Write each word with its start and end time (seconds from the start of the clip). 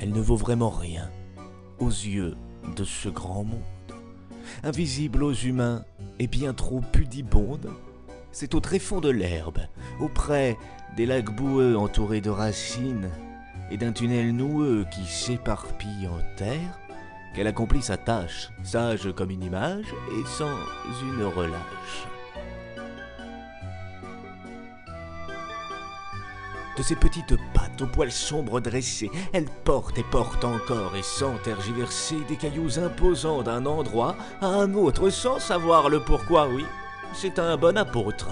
elle 0.00 0.12
ne 0.12 0.20
vaut 0.20 0.36
vraiment 0.36 0.70
rien 0.70 1.10
aux 1.78 1.88
yeux 1.88 2.36
de 2.76 2.84
ce 2.84 3.08
grand 3.08 3.44
monde. 3.44 3.62
Invisible 4.62 5.22
aux 5.22 5.34
humains 5.34 5.84
et 6.18 6.26
bien 6.26 6.54
trop 6.54 6.80
pudibonde, 6.80 7.70
c'est 8.32 8.54
au 8.54 8.60
tréfonds 8.60 9.00
de 9.00 9.10
l'herbe, 9.10 9.60
auprès 10.00 10.56
des 10.96 11.06
lacs 11.06 11.34
boueux 11.34 11.76
entourés 11.76 12.20
de 12.20 12.30
racines 12.30 13.10
et 13.70 13.76
d'un 13.76 13.92
tunnel 13.92 14.34
noueux 14.34 14.86
qui 14.90 15.04
s'éparpille 15.04 16.08
en 16.08 16.36
terre, 16.36 16.78
qu'elle 17.34 17.46
accomplit 17.46 17.82
sa 17.82 17.96
tâche, 17.96 18.50
sage 18.62 19.12
comme 19.14 19.30
une 19.30 19.44
image 19.44 19.86
et 20.12 20.26
sans 20.26 20.56
une 21.02 21.24
relâche. 21.24 22.17
Ses 26.82 26.96
petites 26.96 27.36
pattes 27.52 27.82
aux 27.82 27.86
poils 27.86 28.10
sombres 28.10 28.60
dressés, 28.60 29.10
elle 29.34 29.44
porte 29.64 29.98
et 29.98 30.04
porte 30.04 30.42
encore 30.42 30.96
et 30.96 31.02
sans 31.02 31.36
tergiverser 31.44 32.16
des 32.28 32.36
cailloux 32.36 32.78
imposants 32.78 33.42
d'un 33.42 33.66
endroit 33.66 34.16
à 34.40 34.46
un 34.46 34.72
autre 34.72 35.10
sans 35.10 35.38
savoir 35.38 35.90
le 35.90 36.00
pourquoi, 36.00 36.48
oui. 36.48 36.64
C'est 37.12 37.38
un 37.38 37.58
bon 37.58 37.76
apôtre. 37.76 38.28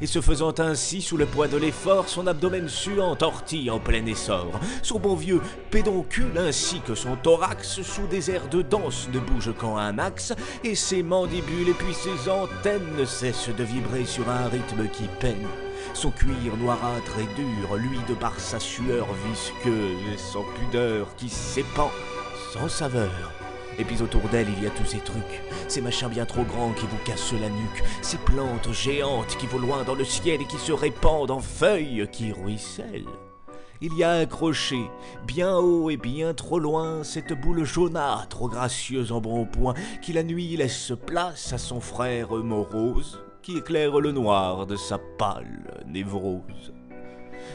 Et 0.00 0.06
se 0.06 0.22
faisant 0.22 0.54
ainsi 0.58 1.02
sous 1.02 1.18
le 1.18 1.26
poids 1.26 1.48
de 1.48 1.58
l'effort, 1.58 2.08
son 2.08 2.26
abdomen 2.26 2.68
suant 2.68 3.14
tortille 3.14 3.70
en 3.70 3.78
plein 3.78 4.06
essor. 4.06 4.58
Son 4.82 4.98
bon 4.98 5.14
vieux 5.14 5.42
pédoncule 5.70 6.38
ainsi 6.38 6.80
que 6.80 6.94
son 6.94 7.16
thorax 7.16 7.82
sous 7.82 8.06
des 8.06 8.30
airs 8.30 8.48
de 8.48 8.62
danse 8.62 9.08
ne 9.12 9.18
bougent 9.18 9.54
qu'en 9.58 9.76
un 9.76 9.98
axe, 9.98 10.32
et 10.64 10.74
ses 10.74 11.02
mandibules 11.02 11.68
et 11.68 11.74
puis 11.74 11.92
ses 11.92 12.30
antennes 12.30 12.96
ne 12.98 13.04
cessent 13.04 13.54
de 13.54 13.64
vibrer 13.64 14.06
sur 14.06 14.30
un 14.30 14.48
rythme 14.48 14.88
qui 14.88 15.04
peine. 15.20 15.46
Son 15.94 16.10
cuir 16.10 16.56
noirâtre 16.56 17.18
et 17.18 17.40
dur, 17.40 17.76
lui 17.76 17.98
de 18.08 18.14
par 18.14 18.38
sa 18.38 18.60
sueur 18.60 19.06
visqueuse 19.28 20.12
et 20.12 20.18
sans 20.18 20.44
pudeur 20.58 21.14
qui 21.16 21.28
s'épand 21.28 21.90
sans 22.52 22.68
saveur. 22.68 23.32
Et 23.78 23.84
puis 23.84 24.02
autour 24.02 24.22
d'elle, 24.32 24.48
il 24.56 24.64
y 24.64 24.66
a 24.66 24.70
tous 24.70 24.84
ces 24.84 24.98
trucs, 24.98 25.42
ces 25.68 25.80
machins 25.80 26.08
bien 26.08 26.26
trop 26.26 26.42
grands 26.42 26.72
qui 26.72 26.86
vous 26.86 26.98
cassent 27.04 27.32
la 27.32 27.48
nuque, 27.48 27.84
ces 28.02 28.18
plantes 28.18 28.72
géantes 28.72 29.36
qui 29.38 29.46
volent 29.46 29.66
loin 29.66 29.84
dans 29.84 29.94
le 29.94 30.04
ciel 30.04 30.42
et 30.42 30.46
qui 30.46 30.58
se 30.58 30.72
répandent 30.72 31.30
en 31.30 31.40
feuilles 31.40 32.08
qui 32.10 32.32
ruissellent. 32.32 33.06
Il 33.80 33.94
y 33.94 34.02
a 34.02 34.14
accroché, 34.14 34.90
bien 35.24 35.56
haut 35.56 35.88
et 35.88 35.96
bien 35.96 36.34
trop 36.34 36.58
loin, 36.58 37.04
cette 37.04 37.32
boule 37.32 37.62
jaunâtre, 37.62 38.48
gracieuse 38.48 39.12
en 39.12 39.20
bon 39.20 39.46
point, 39.46 39.74
qui 40.02 40.12
la 40.12 40.24
nuit 40.24 40.56
laisse 40.56 40.92
place 41.06 41.52
à 41.52 41.58
son 41.58 41.80
frère 41.80 42.30
morose, 42.30 43.20
qui 43.48 43.56
éclaire 43.56 43.98
le 43.98 44.12
noir 44.12 44.66
de 44.66 44.76
sa 44.76 44.98
pâle 44.98 45.82
névrose 45.86 46.74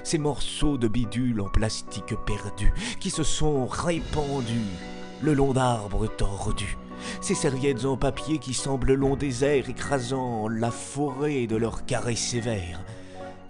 ces 0.01 0.17
morceaux 0.17 0.79
de 0.79 0.87
bidule 0.87 1.39
en 1.39 1.49
plastique 1.49 2.15
perdu 2.25 2.73
qui 2.99 3.11
se 3.11 3.21
sont 3.21 3.67
répandus 3.67 4.73
le 5.21 5.35
long 5.35 5.53
d'arbres 5.53 6.07
tordus. 6.07 6.79
Ces 7.21 7.35
serviettes 7.35 7.85
en 7.85 7.95
papier 7.95 8.39
qui 8.39 8.55
semblent 8.55 8.95
longs 8.95 9.15
déserts 9.15 9.69
écrasant 9.69 10.47
la 10.47 10.71
forêt 10.71 11.45
de 11.45 11.57
leurs 11.57 11.85
carrés 11.85 12.15
sévères. 12.15 12.81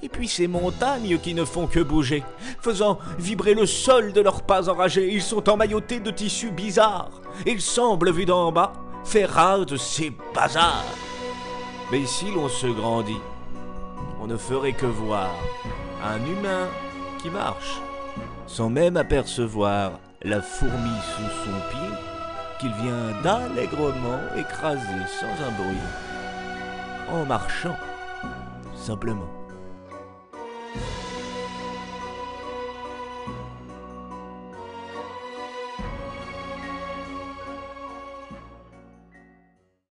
Et 0.02 0.10
puis 0.10 0.28
ces 0.28 0.48
montagnes 0.48 1.20
qui 1.20 1.34
ne 1.34 1.46
font 1.46 1.68
que 1.68 1.80
bouger, 1.80 2.26
faisant 2.60 3.00
vibrer 3.20 3.54
le 3.54 3.66
sol 3.66 4.12
de 4.12 4.20
leurs 4.20 4.42
pas 4.42 4.70
enragés. 4.70 5.14
Ils 5.14 5.22
sont 5.22 5.50
emmaillotés 5.50 6.02
de 6.02 6.12
tissus 6.12 6.52
bizarres. 6.52 7.22
Ils 7.46 7.62
semblent, 7.62 8.12
vus 8.12 8.26
d'en 8.26 8.52
bas, 8.52 8.74
faire 9.06 9.32
rare 9.32 9.66
de 9.66 9.78
ces 9.78 10.12
bazars. 10.36 10.84
Mais 11.94 12.08
si 12.08 12.32
l'on 12.32 12.50
se 12.50 12.66
grandit, 12.66 13.22
on 14.20 14.26
ne 14.26 14.36
ferait 14.36 14.74
que 14.74 14.88
voir 14.88 15.30
un 16.04 16.18
humain 16.26 16.68
qui 17.22 17.30
marche, 17.30 17.80
sans 18.48 18.68
même 18.68 18.98
apercevoir 18.98 20.00
la 20.24 20.42
fourmi 20.42 20.98
sous 21.16 21.46
son 21.46 21.52
pied 21.70 21.96
qu'il 22.60 22.74
vient 22.82 23.22
d'allègrement 23.22 24.18
écraser 24.36 25.06
sans 25.20 25.46
un 25.46 25.52
bruit, 25.52 25.78
en 27.12 27.26
marchant 27.26 27.78
simplement. 28.74 29.43